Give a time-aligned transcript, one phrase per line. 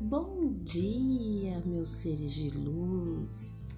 [0.00, 3.76] Bom dia, meus seres de luz.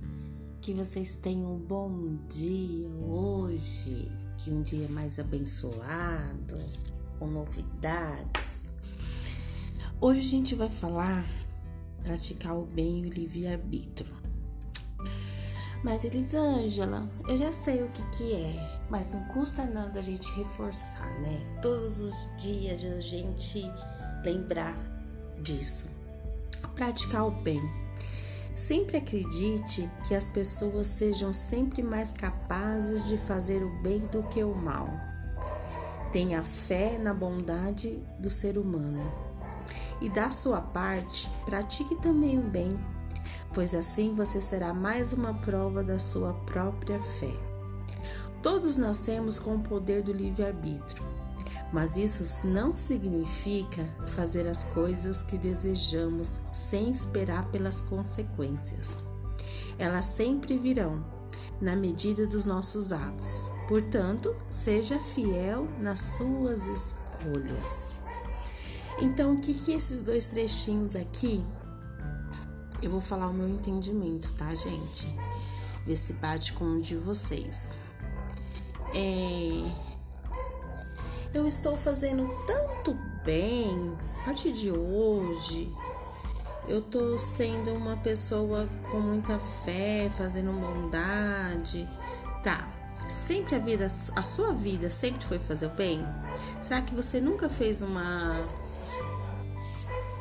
[0.61, 6.59] Que vocês tenham um bom dia hoje, que um dia mais abençoado,
[7.19, 8.63] com novidades.
[10.01, 11.27] Hoje a gente vai falar
[12.03, 14.15] praticar o bem e o livre-arbítrio.
[15.83, 20.31] Mas Elisângela, eu já sei o que que é, mas não custa nada a gente
[20.33, 21.43] reforçar, né?
[21.63, 23.63] Todos os dias a gente
[24.23, 24.77] lembrar
[25.41, 25.89] disso.
[26.75, 27.61] Praticar o bem.
[28.55, 34.45] Sempre acredite que as pessoas sejam sempre mais capazes de fazer o bem do que
[34.45, 34.89] o mal.
[36.13, 39.11] Tenha fé na bondade do ser humano.
[40.03, 42.79] E da sua parte, pratique também o bem
[43.53, 47.33] pois assim você será mais uma prova da sua própria fé.
[48.43, 51.05] Todos nascemos com o poder do livre-arbítrio,
[51.73, 58.97] mas isso não significa fazer as coisas que desejamos sem esperar pelas consequências.
[59.79, 61.05] Elas sempre virão,
[61.61, 63.51] na medida dos nossos atos.
[63.69, 67.95] Portanto, seja fiel nas suas escolhas.
[69.01, 71.45] Então, o que, que esses dois trechinhos aqui
[72.83, 75.15] eu vou falar o meu entendimento, tá, gente?
[75.85, 77.79] Ver se bate com o de vocês.
[78.95, 79.91] É...
[81.33, 85.73] Eu estou fazendo tanto bem a partir de hoje.
[86.67, 91.89] Eu tô sendo uma pessoa com muita fé, fazendo bondade.
[92.43, 92.69] Tá.
[93.09, 96.05] Sempre a vida, a sua vida sempre foi fazer o bem?
[96.61, 98.37] Será que você nunca fez uma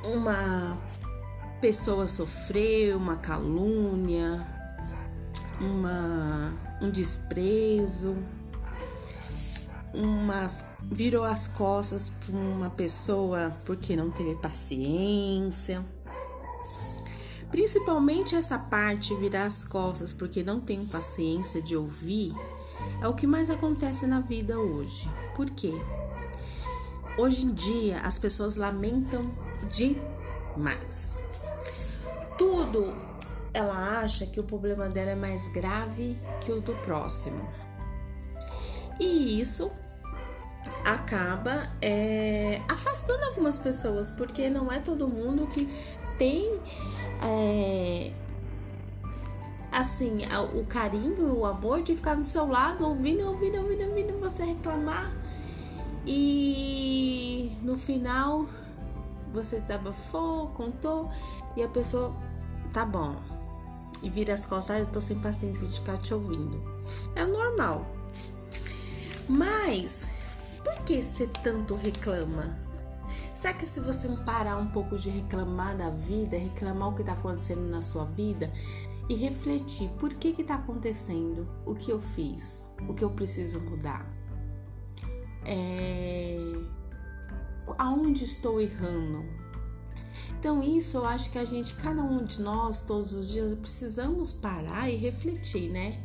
[0.04, 0.78] uma
[1.60, 4.46] pessoa sofreu uma calúnia,
[5.60, 8.16] uma, um desprezo,
[9.94, 15.84] umas, virou as costas para uma pessoa porque não teve paciência.
[17.52, 22.34] Principalmente essa parte virar as costas porque não tem paciência de ouvir
[23.02, 25.10] é o que mais acontece na vida hoje.
[25.36, 25.74] Por quê?
[27.18, 29.30] Hoje em dia as pessoas lamentam
[29.70, 31.18] demais
[32.40, 32.96] tudo
[33.54, 37.48] ela acha que o problema dela é mais grave que o do próximo.
[39.00, 39.70] E isso
[40.86, 45.68] acaba é, afastando algumas pessoas, porque não é todo mundo que
[46.18, 46.60] tem
[47.22, 48.12] é,
[49.72, 50.22] assim
[50.54, 55.14] o carinho, o amor de ficar do seu lado, ouvindo, ouvindo, ouvindo, ouvindo você reclamar.
[56.06, 58.48] E no final
[59.32, 61.12] você desabafou, contou
[61.60, 62.14] e a pessoa
[62.72, 63.16] tá bom.
[64.02, 66.64] E vira as costas, ah, eu tô sem paciência de ficar te ouvindo.
[67.16, 67.86] É normal.
[69.28, 70.10] Mas,
[70.64, 72.58] por que você tanto reclama?
[73.36, 77.14] Será que se você parar um pouco de reclamar da vida, reclamar o que tá
[77.14, 78.52] acontecendo na sua vida
[79.10, 83.60] e refletir por que que tá acontecendo, o que eu fiz, o que eu preciso
[83.60, 84.06] mudar?
[85.46, 86.38] É...
[87.78, 89.49] Aonde estou errando?
[90.40, 94.32] Então, isso eu acho que a gente, cada um de nós, todos os dias, precisamos
[94.32, 96.02] parar e refletir, né?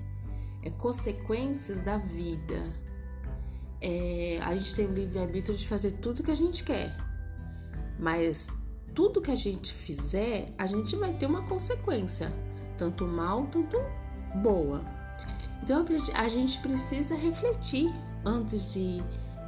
[0.63, 2.73] É consequências da vida.
[3.81, 6.97] É, a gente tem o livre-arbítrio de fazer tudo que a gente quer,
[7.99, 8.49] mas
[8.95, 12.33] tudo que a gente fizer, a gente vai ter uma consequência,
[12.79, 13.77] tanto mal, tanto
[14.43, 14.83] boa.
[15.63, 15.85] Então
[16.15, 17.93] a gente precisa refletir
[18.25, 19.03] antes de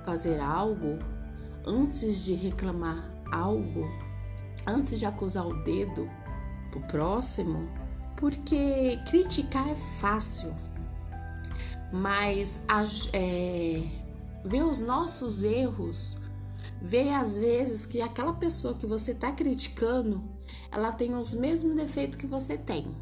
[0.05, 0.99] fazer algo,
[1.67, 3.89] antes de reclamar algo
[4.67, 6.11] antes de acusar o dedo
[6.71, 7.71] pro próximo,
[8.17, 10.55] porque criticar é fácil,
[11.93, 12.61] mas
[13.13, 13.83] é,
[14.45, 16.19] ver os nossos erros,
[16.81, 20.23] ver às vezes que aquela pessoa que você está criticando,
[20.71, 22.95] ela tem os mesmos defeitos que você tem.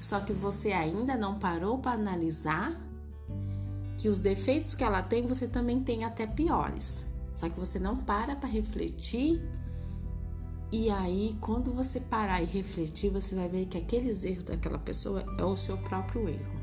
[0.00, 2.80] Só que você ainda não parou para analisar
[3.98, 7.04] que os defeitos que ela tem você também tem até piores.
[7.34, 9.42] Só que você não para para refletir
[10.70, 15.24] e aí, quando você parar e refletir, você vai ver que aqueles erros daquela pessoa
[15.38, 16.60] é o seu próprio erro.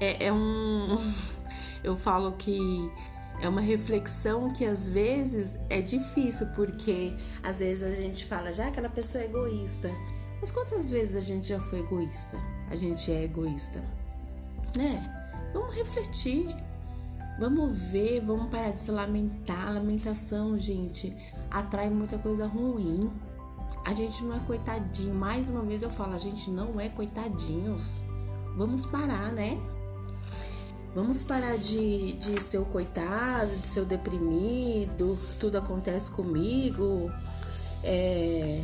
[0.00, 0.98] É, é um.
[1.84, 2.58] Eu falo que
[3.40, 8.68] é uma reflexão que às vezes é difícil, porque às vezes a gente fala, já
[8.68, 9.90] aquela pessoa é egoísta.
[10.40, 12.38] Mas quantas vezes a gente já foi egoísta?
[12.70, 13.84] A gente é egoísta,
[14.76, 15.50] né?
[15.52, 16.56] Vamos refletir.
[17.38, 19.74] Vamos ver, vamos parar de se lamentar.
[19.74, 21.16] Lamentação, gente,
[21.50, 23.12] atrai muita coisa ruim.
[23.84, 25.14] A gente não é coitadinho.
[25.14, 28.00] Mais uma vez eu falo, a gente não é coitadinhos.
[28.56, 29.58] Vamos parar, né?
[30.94, 37.10] Vamos parar de, de ser o coitado, de ser o deprimido, tudo acontece comigo,
[37.82, 38.62] é,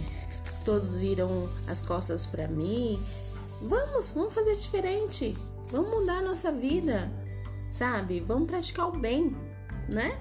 [0.64, 3.02] todos viram as costas para mim.
[3.62, 5.36] Vamos, vamos fazer diferente.
[5.72, 7.10] Vamos mudar a nossa vida,
[7.70, 8.20] sabe?
[8.20, 9.34] Vamos praticar o bem,
[9.88, 10.18] né?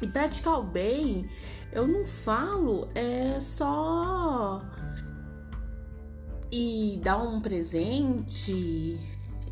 [0.00, 1.28] E praticar o bem,
[1.72, 4.62] eu não falo é só
[6.50, 8.98] e dar um presente,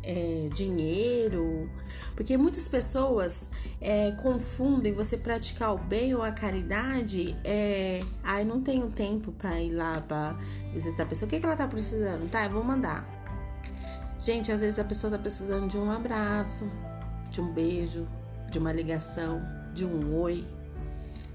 [0.07, 1.69] é, dinheiro,
[2.15, 3.49] porque muitas pessoas
[3.81, 7.37] é, confundem você praticar o bem ou a caridade.
[7.43, 10.37] É, ai, não tenho tempo para ir lá para
[10.71, 11.27] visitar a pessoa.
[11.27, 12.29] O que, que ela tá precisando?
[12.31, 13.05] Tá, eu vou mandar.
[14.17, 16.71] Gente, às vezes a pessoa tá precisando de um abraço,
[17.37, 18.07] de um beijo,
[18.49, 19.41] de uma ligação,
[19.73, 20.43] de um oi.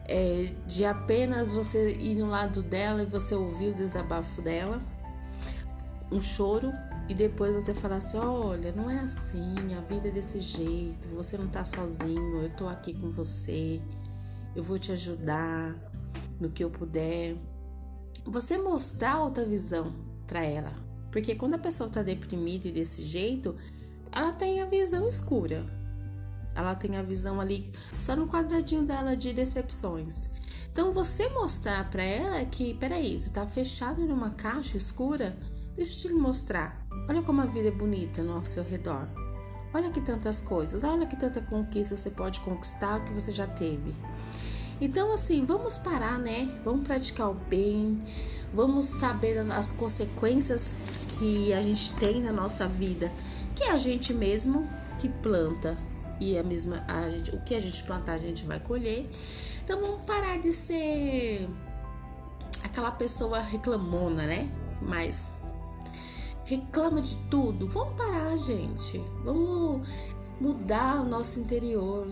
[0.04, 4.82] É, de apenas você ir no lado dela e você ouvir o desabafo dela
[6.10, 6.72] um choro
[7.08, 11.38] e depois você falar assim: olha, não é assim, a vida é desse jeito, você
[11.38, 13.80] não tá sozinho, eu tô aqui com você,
[14.56, 15.74] eu vou te ajudar
[16.40, 17.36] no que eu puder.
[18.24, 19.94] Você mostrar outra visão
[20.26, 20.74] para ela,
[21.12, 23.56] porque quando a pessoa tá deprimida e desse jeito,
[24.10, 25.81] ela tem a visão escura.
[26.54, 30.28] Ela tem a visão ali só no quadradinho dela de decepções.
[30.72, 35.36] Então você mostrar para ela que, peraí, você tá fechado numa caixa escura,
[35.74, 36.86] Deixa eu te mostrar.
[37.08, 39.08] Olha como a vida é bonita no seu redor.
[39.72, 43.94] Olha que tantas coisas, olha que tanta conquista você pode conquistar que você já teve.
[44.82, 46.60] Então, assim, vamos parar, né?
[46.62, 48.02] Vamos praticar o bem,
[48.52, 50.72] vamos saber as consequências
[51.18, 53.10] que a gente tem na nossa vida,
[53.56, 54.68] que é a gente mesmo
[54.98, 55.78] que planta
[56.22, 59.10] e a mesma a gente, o que a gente plantar a gente vai colher.
[59.64, 61.48] Então, vamos parar de ser
[62.62, 64.50] aquela pessoa reclamona, né?
[64.80, 65.32] Mas
[66.44, 67.68] reclama de tudo.
[67.68, 68.98] Vamos parar, gente.
[69.24, 69.86] Vamos
[70.40, 72.08] mudar o nosso interior.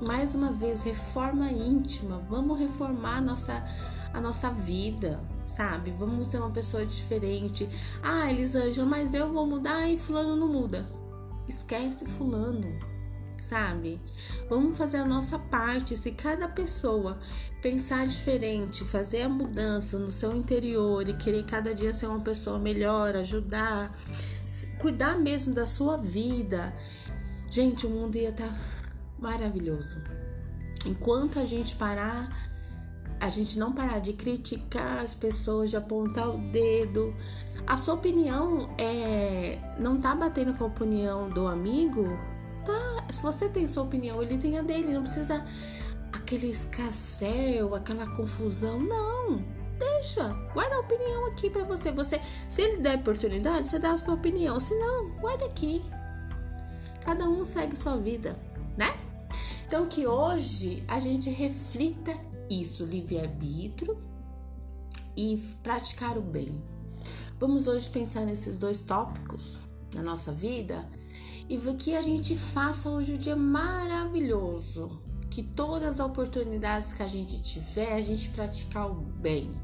[0.00, 2.22] Mais uma vez, reforma íntima.
[2.28, 3.66] Vamos reformar a nossa,
[4.12, 5.90] a nossa vida, sabe?
[5.92, 7.68] Vamos ser uma pessoa diferente.
[8.02, 10.86] Ah, Elisângela, mas eu vou mudar e Fulano não muda.
[11.48, 12.95] Esquece Fulano
[13.38, 14.00] sabe?
[14.48, 15.96] Vamos fazer a nossa parte.
[15.96, 17.18] Se cada pessoa
[17.60, 22.58] pensar diferente, fazer a mudança no seu interior e querer cada dia ser uma pessoa
[22.58, 23.96] melhor, ajudar,
[24.78, 26.74] cuidar mesmo da sua vida,
[27.50, 28.54] gente, o mundo ia estar tá
[29.18, 30.02] maravilhoso.
[30.86, 32.50] Enquanto a gente parar,
[33.20, 37.14] a gente não parar de criticar as pessoas, de apontar o dedo.
[37.66, 42.06] A sua opinião é não tá batendo com a opinião do amigo,
[42.66, 43.06] tá.
[43.10, 44.92] Se você tem sua opinião, ele tem a dele.
[44.92, 45.44] Não precisa
[46.12, 48.80] aquele escassel, aquela confusão.
[48.80, 49.42] Não.
[49.78, 50.28] Deixa.
[50.52, 51.92] Guarda a opinião aqui para você.
[51.92, 54.58] Você, se ele der oportunidade, você dá a sua opinião.
[54.58, 55.82] Se não, guarda aqui.
[57.00, 58.36] Cada um segue sua vida,
[58.76, 58.98] né?
[59.66, 62.12] Então que hoje a gente reflita
[62.50, 63.96] isso, livre-arbítrio
[65.16, 66.62] e praticar o bem.
[67.38, 69.58] Vamos hoje pensar nesses dois tópicos
[69.94, 70.88] na nossa vida
[71.48, 75.00] e que a gente faça hoje um dia maravilhoso.
[75.30, 79.54] Que todas as oportunidades que a gente tiver, a gente praticar o bem.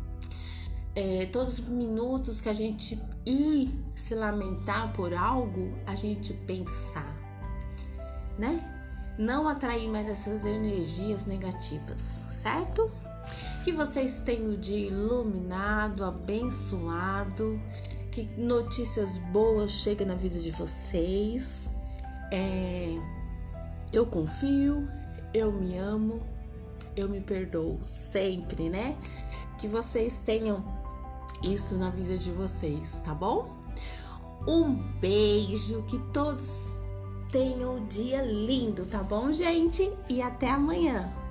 [0.95, 7.17] É, todos os minutos que a gente ir se lamentar por algo, a gente pensar,
[8.39, 8.61] né?
[9.19, 12.91] Não atrair mais essas energias negativas, certo?
[13.65, 17.59] Que vocês tenham o dia iluminado, abençoado,
[18.11, 21.72] que notícias boas cheguem na vida de vocês
[22.33, 22.99] é,
[23.93, 24.89] eu confio,
[25.35, 26.23] eu me amo,
[26.97, 28.97] eu me perdoo sempre, né?
[29.59, 30.65] Que vocês tenham
[31.43, 33.51] isso na vida de vocês, tá bom?
[34.49, 36.81] Um beijo, que todos
[37.31, 39.93] tenham um dia lindo, tá bom, gente?
[40.09, 41.22] E até amanhã.